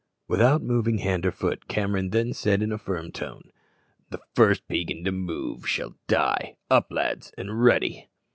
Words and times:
Without 0.27 0.63
moving 0.63 0.97
hand 0.97 1.27
or 1.27 1.31
foot, 1.31 1.67
Cameron 1.67 2.09
then 2.09 2.33
said 2.33 2.63
in 2.63 2.71
a 2.71 2.79
firm 2.79 3.11
tone, 3.11 3.51
"The 4.09 4.19
first 4.33 4.67
Peigan 4.67 5.03
that 5.03 5.11
moves 5.11 5.69
shall 5.69 5.93
die! 6.07 6.55
Up, 6.71 6.87
lads, 6.89 7.31
and 7.37 7.63
ready!" 7.63 8.09